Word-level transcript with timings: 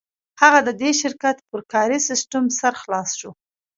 هغه 0.41 0.59
د 0.67 0.69
دې 0.81 0.91
شرکت 1.01 1.37
پر 1.49 1.61
کاري 1.73 1.99
سیسټم 2.09 2.43
سر 2.59 2.73
خلاص 2.81 3.09
شو 3.19 3.31